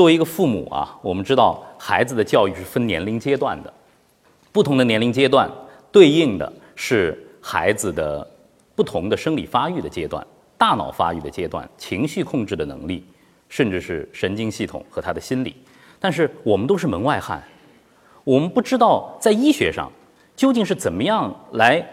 [0.00, 3.70] 作为一个父母啊，我们知道孩子的教育是分年龄阶段的，
[4.50, 5.46] 不同的年龄阶段
[5.92, 8.26] 对应的是孩子的
[8.74, 10.26] 不同的生理发育的阶段、
[10.56, 13.04] 大脑发育的阶段、情绪控制的能力，
[13.50, 15.54] 甚至是神经系统和他的心理。
[15.98, 17.42] 但是我们都是门外汉，
[18.24, 19.92] 我们不知道在医学上
[20.34, 21.86] 究竟是怎么样来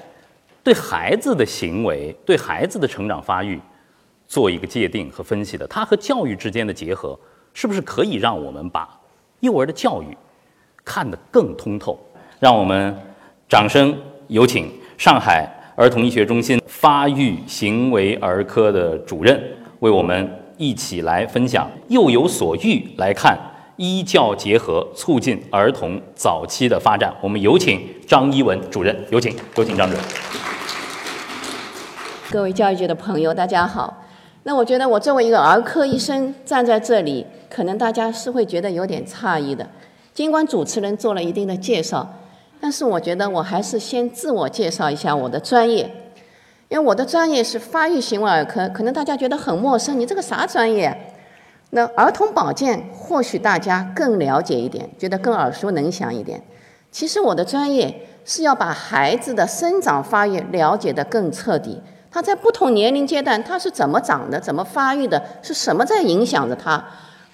[0.64, 3.60] 对孩子的行为、对孩子的成长发育
[4.30, 5.68] 做一个界定和分析的。
[5.68, 7.20] 它和教育之间的结合。
[7.60, 8.88] 是不是可以让我们把
[9.40, 10.16] 幼儿的教育
[10.86, 11.98] 看得更通透？
[12.40, 12.96] 让我们
[13.50, 13.98] 掌声
[14.28, 19.44] 有请上海儿童医学中心发育行为儿科的主任
[19.80, 23.36] 为我们一起来分享“幼有所育”来看
[23.76, 27.12] 医教结合，促进儿童早期的发展。
[27.20, 30.06] 我们有请张一文主任，有请，有请张主任。
[32.30, 34.04] 各位教育界的朋友，大家好。
[34.44, 37.26] 那我觉得，我作为一个儿科医生站在这里。
[37.50, 39.68] 可能大家是会觉得有点诧异的，
[40.14, 42.08] 尽管主持人做了一定的介绍，
[42.60, 45.90] 但是我觉得我还是先自我介绍一下我的专业，
[46.70, 51.14] 因为我的专业是发育行为儿科，可能大家觉得很陌生，你这个啥专业？
[51.72, 56.42] 那儿童保健或许大家更了解一点，觉得更耳熟能详一点。
[56.92, 66.84] 其实我的专业是要把孩子的生长发育了解得更彻底，他在不同年龄阶段他是怎么长的，怎么发育的，是什么在影响着他。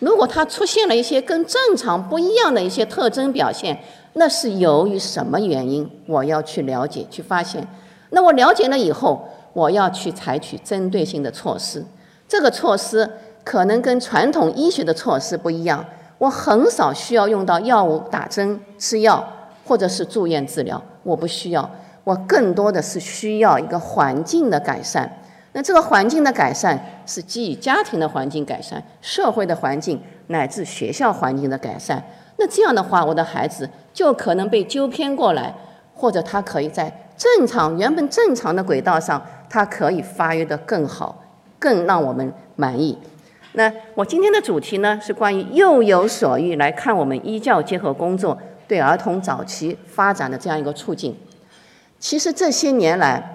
[0.04, 3.82] 如果他出现了一些跟正常不一样的一些特征表现，
[4.14, 5.90] 那是由于什么原因？
[6.08, 7.66] 我要去了解、去发现。
[8.10, 11.86] 那我了解了以后，我要去采取针对性的措施。
[12.28, 13.10] 这个措施
[13.46, 15.86] 可能跟传统医学的措施不一样。
[16.18, 19.26] 我很少需要用到药物、打针、吃药，
[19.66, 20.82] 或者是住院治疗。
[21.04, 21.70] 我不需要，
[22.04, 25.10] 我更多的是需要一个环境的改善。
[25.54, 32.04] 那这个环境的改善是基于家庭的环境改善、社会的环境乃至学校环境的改善。
[32.38, 35.54] 那这样的话，我的孩子就可能被纠偏过来，
[35.94, 41.24] 或者他可以在正常、原本正常的轨道上，他可以发育的更好，
[41.60, 42.98] 更让我们满意。
[43.52, 48.36] 那我今天的主题呢，是关于幼有所育来看我们医教结合工作
[48.68, 51.16] 对儿童早期发展的这样一个促进。
[52.00, 53.33] 其实这些年来，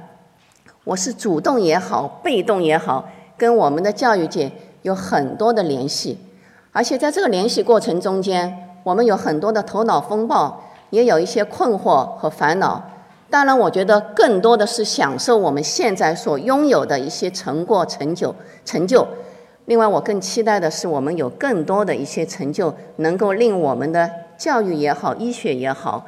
[0.88, 3.06] 我是主动也好，被动也好，
[3.36, 4.50] 跟我们的教育界
[4.80, 6.16] 有很多的联系，
[6.72, 12.82] 而且在这个联系过程中间，我们有很多的头脑风暴，也有一些困惑和烦恼。
[13.28, 18.34] 当然，我觉得更多的是享受我们现在所拥有的一些成果、成就、
[18.64, 19.06] 成就。
[19.66, 26.06] 另外，我更期待的是，我们有更多的一些成就，能够令我们的教育也好，医学也好。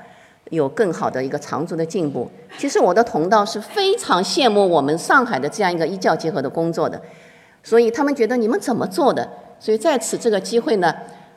[0.50, 2.30] 有更好的一个长足的进步。
[2.58, 7.00] 其实我的同道是非常羡慕我们上海的这样一个医教结合的工作的，
[7.64, 9.28] 所以他们觉得你们怎么做的？
[9.58, 10.94] 所以在此这个机会呢，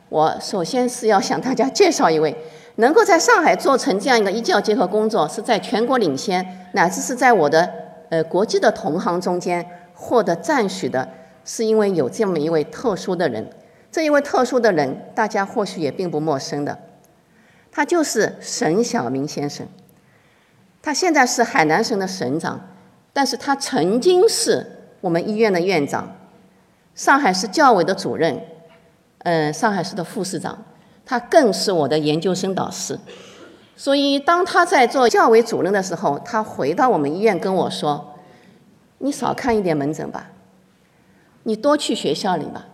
[0.10, 2.36] 我首先是要向大家介绍一位
[2.76, 7.70] 能够在上海做成这样一个医教结合工作，是在全国领先，乃至是在我的
[8.10, 11.08] 呃国际的同行中间获得赞许的，
[11.46, 13.48] 是因为有这么一位特殊的人。
[13.92, 16.76] 这一位特殊的人，大家或许也并不陌生的。
[17.76, 19.66] 他就是沈晓明先生，
[20.80, 22.70] 他现在是海南省的省长，
[23.12, 24.64] 但是他曾经是
[25.02, 26.16] 我们医院的院长，
[26.94, 28.40] 上海市教委的主任，
[29.24, 30.64] 嗯，上海市的副市长，
[31.04, 33.00] 他更是我的研究生导师。
[33.76, 38.20] 所以当他在做教委主任的时候，他回到我们医院跟我说
[39.00, 40.30] ：“你少看一点门诊吧，
[41.42, 42.68] 你多去学校里吧，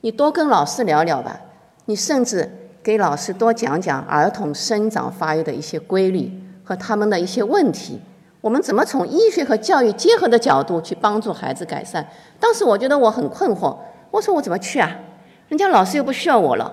[0.00, 1.40] 你多跟老师聊聊吧，
[1.84, 2.50] 你甚至。”
[2.82, 6.32] 给老师多讲讲儿童生长发育的一些规律
[6.64, 8.00] 和他们的一些问题，
[8.40, 12.04] 我们怎么从医学和教育结合的角度去帮助孩子改善？
[12.38, 13.76] 当时我觉得我很困惑，
[14.10, 14.90] 我说我怎么去啊？
[15.48, 16.72] 人家老师又不需要我了。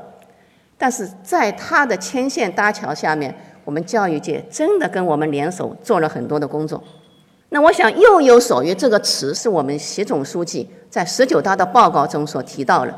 [0.78, 3.36] 但是在他的牵线搭桥下面，
[3.66, 6.82] 我们教育界真的跟我们联手做了很多的工作。
[7.50, 12.94] 那我想“幼有所育”这个词是我们习总书记在十九大的报告中所提到的。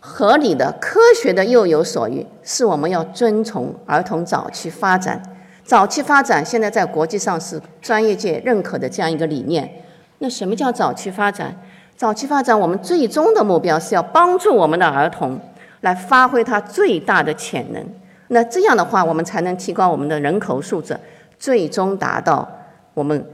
[0.00, 5.22] 合理的、科学的幼有所育，是我们要遵从儿童早期发展。
[5.62, 9.70] 早期发展现在在国际上是专业界认可的这样一个理念。
[10.18, 11.54] 那什么叫早期发展？
[11.96, 15.38] 早期发展，我们最终的目标是要帮助我们的儿童
[15.82, 17.86] 来发挥他最大的潜能。
[18.28, 20.98] 那这样的话，我们才能提高我们的人口素质，
[21.38, 22.50] 最终达到
[22.94, 23.24] 我们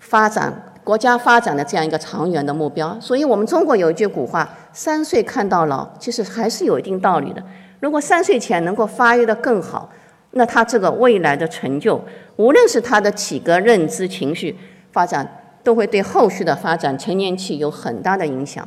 [0.00, 0.67] 发展。
[0.88, 7.42] 国家发展的这样一个长远的目标，所以我们中国有一句古话：“三岁看到老”，其实还是有一定道理的。
[7.80, 9.90] 如果三岁前能够发育的更好，
[10.30, 12.00] 那他这个未来的成就，
[12.36, 14.58] 无论是他的体格、认知、情绪
[14.90, 15.30] 发展，
[15.62, 18.66] 都会对后续的发展成年期有很大的影响。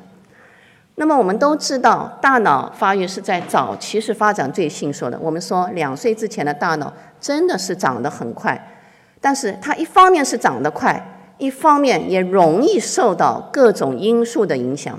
[0.98, 5.18] 那么我们都知道，大脑发育是在早期是发展最迅速的。
[5.20, 8.78] 我们说两岁之前的大脑真的是长得很快，
[9.20, 11.04] 但是它一方面是长得快，
[11.42, 14.98] 一方面也容易受到各种因素的影响。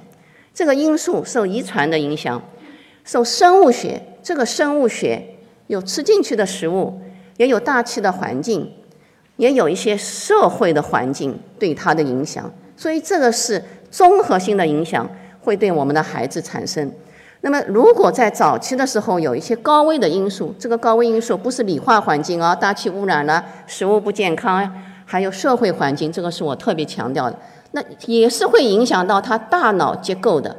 [0.53, 2.43] 这个因素受遗传的影响，
[3.05, 5.37] 受生物学，这个生物学
[5.69, 7.01] 有吃进去的食物，
[7.37, 8.71] 也有大气的环境，
[9.37, 12.53] 也有一些社会的环境对它的影响。
[12.77, 15.09] 所以这个是综合性的影响。
[15.45, 16.89] 会对我们的孩子产生。
[17.41, 24.73] 那么，如果在早期的时候有一些高危的因素，这个高危因素不是理化环境啊，大气污染了，食物不健康，
[25.13, 27.39] 还有社会环境，这个是我特别强调的。
[27.73, 30.57] 那也是会影响到他大脑结构的。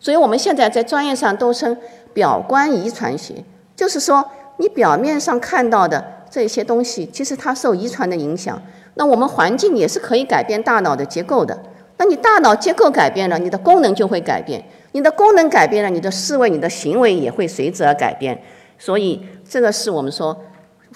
[0.00, 1.76] 所以我们现在在专业上都称
[2.14, 3.34] 表观遗传学，
[3.76, 4.24] 就是说
[4.56, 8.58] 你表面上看到的这些东西，其实它受遗传的影响。
[8.94, 11.62] 那我们环境也是可以改变大脑的结构的。
[11.98, 14.64] 那你大脑结构改变了，你的功能就会改变。
[14.92, 18.42] 你的功能改变了，你的思维、你的行为也会随之而改变。
[18.78, 20.34] 所以，这个是我们说，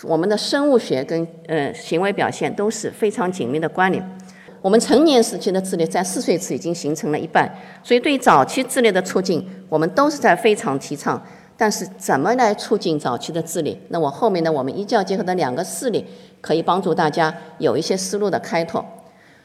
[0.02, 4.18] 我们的生物学跟呃行为表现都是非常紧密的关联。
[4.60, 7.48] 我们成年时期的智力在四岁时已经形成了一半，
[7.82, 11.22] 所以对于早期智力的促进，我们都是在非常提倡。
[11.58, 13.80] 但是，怎么来促进早期的智力？
[13.88, 16.04] 那我后面呢，我们一教结合的两个事例，
[16.42, 18.84] 可以帮助大家有一些思路的开拓。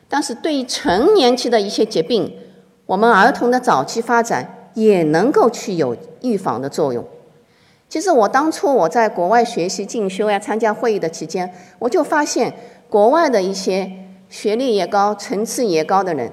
[0.09, 2.29] 但是对于成年期的一些疾病，
[2.85, 7.05] 我们儿童的早期发展也能够去有预防的作用。
[7.91, 12.53] 其实我当初我在国外学习进修呀，参加会议的期间，我就发现
[12.87, 13.91] 国外的一些
[14.29, 16.31] 学历也高、层次也高的人，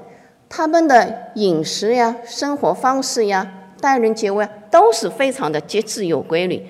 [0.49, 3.45] 他们的饮食呀、生活方式呀、
[3.81, 6.65] 待人接物呀都是非常的节制有规律，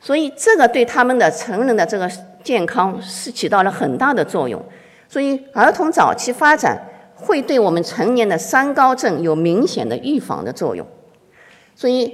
[0.00, 2.10] 所以这个对他们的成人的这个
[2.42, 4.64] 健康是起到了很大的作用。
[5.10, 6.82] 所以，儿童早期发展
[7.14, 10.86] 会对我们成年的三高症有明显的预防的作用。
[11.76, 12.10] 所以，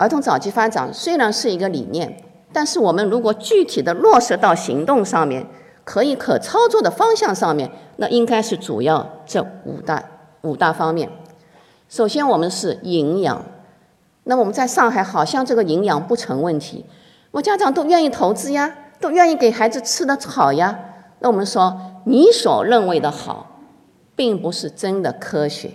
[0.00, 2.16] 儿童早期发展虽然是一个理念，
[2.54, 5.46] 但是我们如果具体的落实到行动上面，
[5.84, 10.02] 可以可操作的方向上面，那应该是主要这五大
[10.40, 11.10] 五大方面。
[11.90, 13.44] 首先，我们是营养。
[14.24, 16.86] 那我们在上海好像这个营养不成问题，
[17.32, 20.78] 我家长都愿意投资呀，都愿意给孩子吃的好呀。
[21.18, 21.78] 那我们说。
[22.06, 23.60] 你所认为的好，
[24.16, 25.70] 并不是真的科学。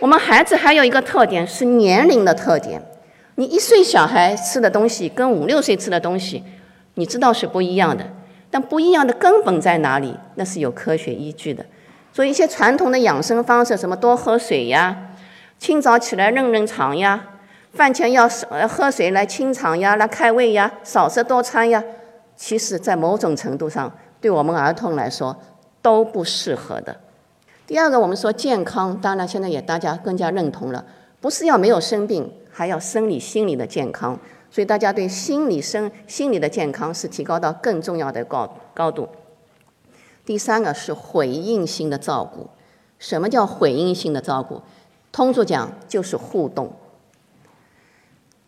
[0.00, 2.82] 我们孩子还有一个特点是年龄的特点。
[3.38, 6.42] 你一岁小孩吃的东西跟五六岁吃的东西，
[6.94, 8.04] 你知道是不一样的。
[8.50, 10.12] 但不一样的根本在哪里？
[10.34, 11.64] 那是有科学依据的。
[12.12, 14.96] 所以一些传统的养生方式，什么多喝水呀，
[15.56, 17.28] 清早起来润润肠呀，
[17.72, 18.28] 饭前要
[18.68, 21.80] 喝水来清肠呀，来开胃呀，少食多餐呀，
[22.34, 23.92] 其实在某种程度上。
[24.20, 25.36] 对我们儿童来说
[25.80, 26.96] 都不适合的。
[27.68, 30.84] 第二个，我们说健康，当然现在也大家更加认同了，
[31.20, 34.18] 不是要没有生病，还要生理心理的健康。
[34.50, 39.08] 所以大家对心理生心理的健康是提高到更重要的高高度。
[40.24, 42.48] 第三个是回应性的照顾。
[42.98, 44.60] 什么叫回应性的照顾？
[45.12, 46.72] 通俗讲就是互动，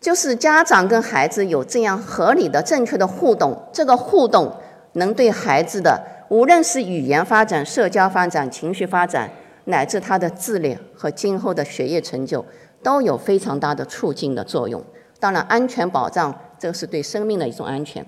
[0.01, 3.57] 就是家长跟孩子有这样合理的、正确的互动。
[3.71, 4.53] 这个互动。
[4.93, 9.31] 能对孩子的无论是语言发展、社交发展、情绪发展，
[9.63, 12.45] 乃至他的智力和今后的学业成就，
[12.83, 14.83] 都有非常大的促进的作用。
[15.19, 18.05] 当然，安全保障这是对生命的一种安全。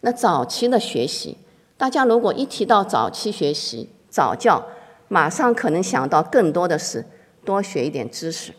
[0.00, 1.36] 那早期的学习，
[1.76, 4.64] 大家如果一提到早期学习、早教，
[5.08, 7.04] 马上可能想到更多的是
[7.44, 8.52] 多学一点知识。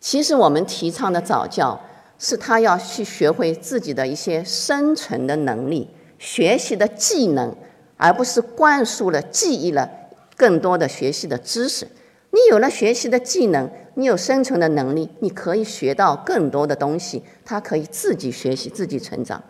[0.00, 1.80] 其实我们提倡的早教，
[2.18, 5.90] 是他要去学会自己的一些生存的能力。
[6.18, 7.54] 学习的技能，
[7.96, 9.88] 而不是灌输了、记忆了
[10.36, 11.86] 更多的学习的知识。
[12.30, 17.22] 你有了学习的技能，你有生存的能力，你可以学到更多的东西。
[17.44, 19.42] 他可以自己学习、自己成长。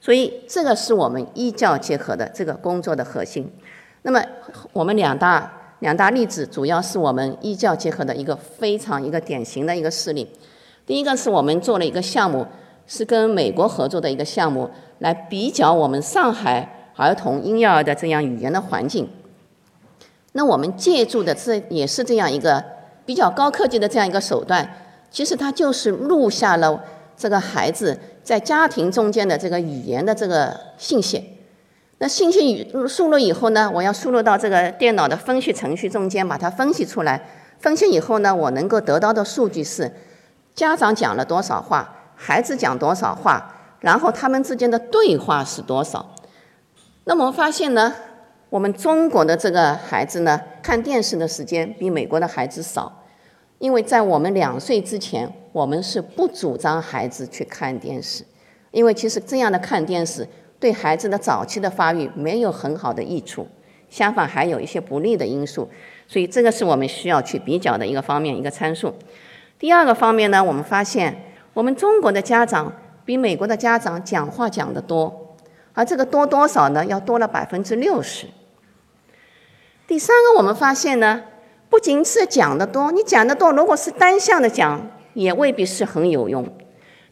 [0.00, 3.50] 所以，这个是我们医教结合的这个工作的核心。
[4.02, 4.22] 那么，
[4.72, 5.50] 我们两大
[5.80, 10.28] 两大例子，主要是我们医教结合的一个非常一个典型的一个事例。
[10.86, 12.46] 第一个是我们做了一个项目。
[12.86, 19.08] 是跟美国合作的一个项目，来比较我们上海儿童婴幼儿的这样语言的环境。
[20.32, 22.64] 那我们借助的这也是这样一个
[23.04, 24.68] 比较高科技的这样一个手段，
[25.10, 26.82] 其实它就是录下了
[27.16, 31.36] 这个孩子在家庭中间的这个语言的这个信息。
[31.98, 37.28] 那信息语输入以后呢，我要输入到这个电脑的分析程序中间，把它分析出来。
[37.58, 39.92] 分析以后呢，我能够得到的数据是
[40.54, 41.96] 家长讲了多少话。
[42.22, 46.14] 孩子讲多少话，然后他们之间的对话是多少？
[47.04, 47.94] 那么我发现呢，
[48.50, 52.92] 我们中国的这个孩子呢，看电视的时间比美国的孩子少。
[53.60, 58.24] 因为在我们两岁之前，我们是不主张孩子去看电视，
[58.72, 60.26] 因为其实这样的看电视
[60.58, 63.46] 对孩子的早期的发育没有很好的益处，
[63.88, 65.68] 相反还有一些不利的因素。
[66.08, 68.92] 所以这个是我们需要去比较的一个方面，一个参数。
[69.60, 71.14] 第二个方面呢，我们发现
[71.52, 72.72] 我们中国的家长
[73.04, 75.36] 比美国的家长讲话讲得多，
[75.74, 76.84] 而这个多多少呢？
[76.86, 78.26] 要多了百分之六十。
[79.90, 81.20] 第三个，我们发现呢。
[81.68, 84.80] 不仅是讲的多，你讲的多，如果是单向的讲，
[85.14, 86.46] 也未必是很有用。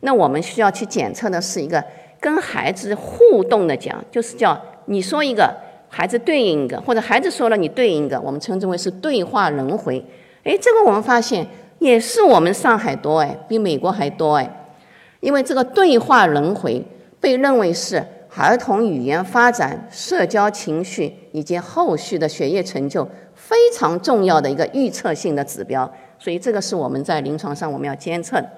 [0.01, 1.83] 那我们需要去检测的是一个
[2.21, 5.53] 跟孩子互动的讲，就是叫你说一个，
[5.89, 10.05] 孩子对应一个，或者孩子说了你对应一个，我们称之为是对话轮回。
[10.45, 11.45] 哎，这个我们发现
[11.81, 14.71] 也是我们上海多哎，比美国还多哎，
[15.19, 16.85] 因为这个对话轮回
[17.19, 18.05] 被认为是
[18.37, 23.09] 儿童语言发展、社交情绪以及后续的学业成就。
[23.35, 28.51] 非常重要的一个预测性的指标，所以这个是我们在临床上我们要监测的。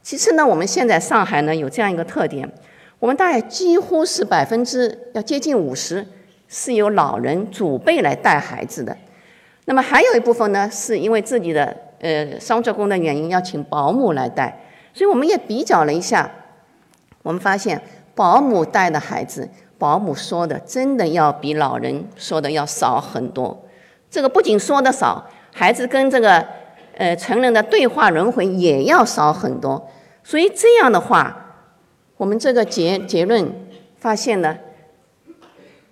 [0.00, 2.48] 其次呢，我们现在上海呢有这样一个特点，
[3.00, 6.06] 我们大概几乎是百分之要接近五十
[6.46, 8.96] 是由老人祖辈来带孩子的，
[9.64, 14.56] 那么还有一部分呢是因为自己的呃双职工的原因要请保姆来带，
[14.92, 16.30] 所以我们也比较了一下，
[17.22, 17.80] 我们发现
[18.18, 19.48] 保姆带的孩子，
[19.78, 23.56] 保姆说的真的要比老人说的要少很多。
[24.10, 26.44] 这个不仅说的少，孩子跟这个
[26.96, 29.88] 呃成人的对话轮回也要少很多。
[30.24, 31.54] 所以这样的话，
[32.16, 33.48] 我们这个结结论
[34.00, 34.58] 发现呢，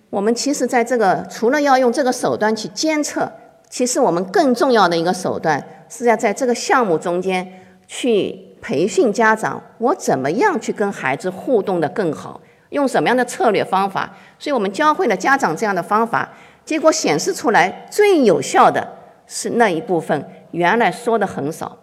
[0.09, 3.31] 我们其实在这个除了要用这个手段去监测，
[3.69, 14.13] 其实我们更重要的一个手段是要在这个项目中间去培训家长，我怎么样去跟孩子互动的更好，用什么样的策略方法。
[14.39, 16.29] 所以我们教会了家长这样的方法。
[16.65, 18.85] 结果显示出来，最有效的
[19.25, 21.77] 是那一部分原来说的很少，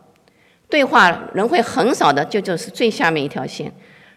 [0.69, 3.73] 对话人会很少的，就就是最下面一条线，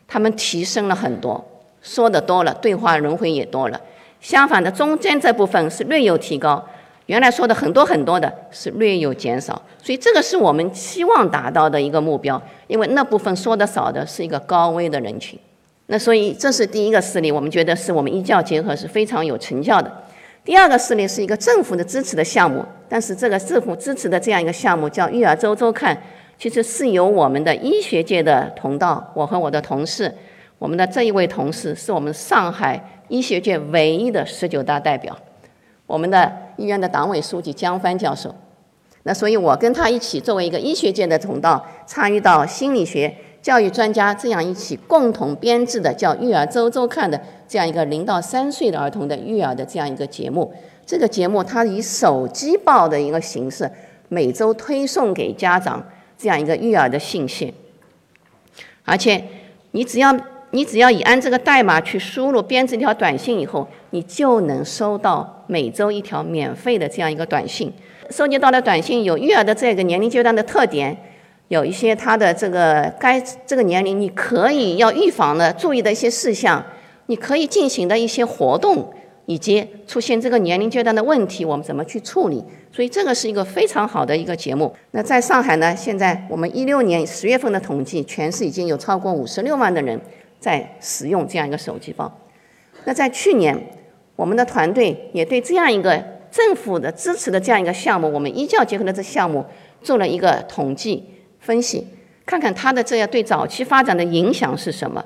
[0.08, 1.42] 他们提升了很多，
[1.82, 3.80] 说的多了，对话人会也多了。
[4.20, 6.66] 相反的，中间这部分是略有提高，
[7.08, 9.62] 原来说的很多很多的是略有减少。
[9.82, 15.38] 所以这个是我们期望达到的一个目标，因为那部分说的少的是一个高危的人群。
[15.88, 19.92] 那所以这是第一个事例，我们觉得是我们医教结合是非常有成效的。
[20.44, 25.98] 第二个事例是一个政府的支持的项目，但是这个政府支持的这样一个项目叫育儿周周看，
[26.38, 30.14] 其实是由我们的医学界的同道，我和我的同事，
[30.58, 35.18] 我们的这一位同事是我们上海医学界唯一的十九大代表，
[35.88, 38.36] 我们的医院的党委书记江帆教授，
[39.04, 43.16] 那所以我跟他一起作为一个医学界的同道，参与到心理学。
[43.40, 50.54] 教育专家这样一起共同编制的叫《育儿周周看》的这样一个零到三岁的儿童的育儿的这样一个节目，
[50.86, 53.72] 这个节目它以手机报的一个形式，
[54.10, 55.82] 每周推送给家长
[56.18, 57.54] 这样一个育儿的信息，
[58.84, 59.24] 而且
[59.72, 60.14] 你只要
[60.58, 67.72] 你只要以按这个代码去输入编制一条短信以后，你就能收到每周一条免费的这样一个短信。
[68.10, 70.98] 收集到的短信有育儿的这个年龄阶段的特点。
[71.50, 76.66] 有一些他的这个该这个年龄，你可以要预防的注意的一些事项，
[77.06, 78.92] 你可以进行的一些活动，
[79.28, 82.44] 以及出现这个年龄阶段的问题，我们怎么去处理？
[82.72, 84.76] 所以这个是一个非常好的一个节目。
[84.90, 90.00] 那在上海呢，现在我们一六年十月份的统计，全市已经有超过五十六万的人
[90.40, 92.12] 在使用这样一个手机包。
[92.86, 93.58] 那在去年，
[94.16, 95.98] 我们的团队也对这样一个
[96.32, 99.46] 政府的支持的这样一个项目，我们医教结合的这项目
[99.82, 101.04] 做了一个统计。
[101.40, 101.88] 分析
[102.26, 105.06] 看看它的这样对早期发展的影响是什么？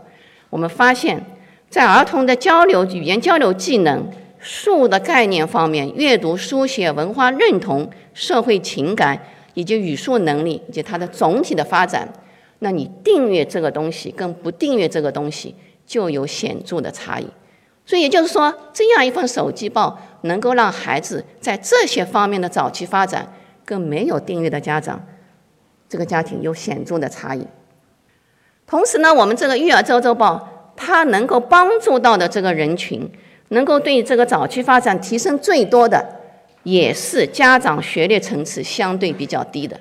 [0.50, 1.21] 我们发现，
[1.69, 4.09] 在儿童的交流、语言交流技能、
[4.39, 9.19] 数的概念方面，阅读、书写、文化认同、社会情感
[9.53, 12.07] 以及语数能力以及它的总体的发展，
[12.63, 15.55] 那你订阅这个东西跟不订阅这个东西
[15.87, 17.27] 就有显著的差异。
[17.85, 23.33] 所以也就是说，这样一份手机报能够让孩子在这些方面的早期发展，
[23.65, 25.03] 跟没有订阅的家长。
[25.89, 27.45] 这个家庭有显著的差异。
[28.67, 33.11] 同时呢，我们这个育儿周周报，它能够帮助到的这个人群，
[33.49, 36.21] 能够对这个早期发展提升最多的，
[36.63, 39.77] 也是家长学历层次相对比较低的。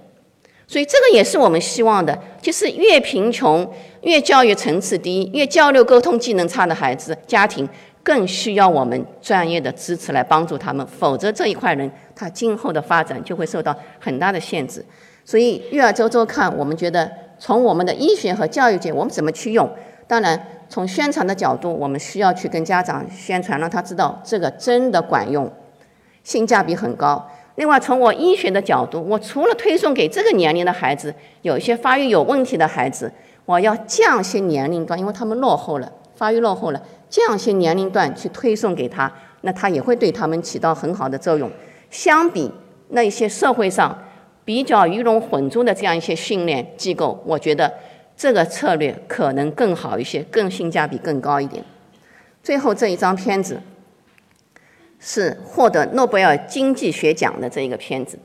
[0.71, 3.69] 所以这个也是我们希望的，就是越贫穷、
[4.03, 7.69] 越教育层次低、越交流沟通技能差的孩子家庭，
[8.05, 14.85] 更需要我们专业的支持来帮助他们，否则这一块人他今后的发展就会受到很大的限制。
[15.25, 19.69] 所以育儿周周看，我们觉得从我们的医学和教育界，我们怎么去用？
[20.07, 25.53] 当然，从宣传的角度，我们需要去跟家长宣传，让他知道这个真的管用，
[26.23, 27.29] 性价比很高。
[27.61, 33.13] 另外，从我医学的角度，我除了推送给这个年龄的孩子，有一些发育有问题的孩子，
[33.45, 39.13] 我要降些年龄段，因为他们落后了，发育落后了，降些年龄段去推送给他，
[39.43, 41.51] 那他也会对他们起到很好的作用。
[41.91, 42.51] 相比
[42.89, 43.95] 那些社会上
[44.43, 47.71] 比较鱼龙混珠的这样一些训练机构，我觉得
[48.17, 51.63] 这个策略可能更好一些，更性价比更高一点。
[52.43, 53.61] 最后这一张片子
[55.01, 58.19] 是获得诺贝尔经济学奖的这一个片子，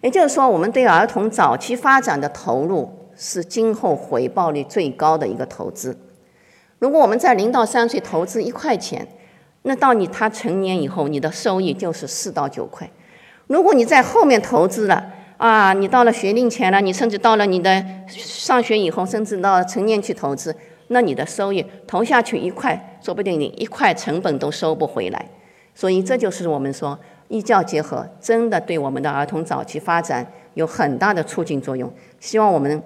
[0.00, 5.96] 也就是说，我们对儿童早期发展的投入是今后回报率最高的一个投资。
[6.78, 9.06] 如果我们在零到三岁投资一块钱，
[9.62, 12.90] 那到你他成年以后，你的收益就是四到九块。
[13.46, 15.04] 如果你在后面投资了
[15.36, 20.56] 啊，你到了学龄前了，你甚至到了你的上学以后，甚至到成年去投资，
[20.88, 25.26] 那你的收益投下去一块，说不定你一块成本都收不回来。
[25.74, 26.98] 所以这就是我们说
[27.28, 31.90] 医教结合，真的对我们的儿童早期发展有很大的促进作用。
[32.18, 32.82] 希望我们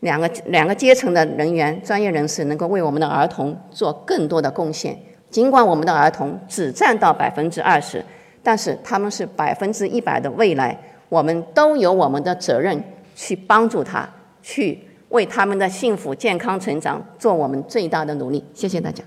[0.00, 4.96] 两个两个阶层的人员、专业人士能够为我们的儿童做更多的贡献。
[5.28, 8.02] 尽管我们的儿童只占到百分之二十，
[8.42, 10.78] 但是他们是百分之一百的未来，
[11.10, 12.82] 我们都有我们的责任
[13.14, 14.08] 去帮助他，
[14.40, 14.78] 去
[15.10, 18.42] 为他们的幸福健康成长做我们最大的努力。
[18.54, 19.04] 谢谢大家。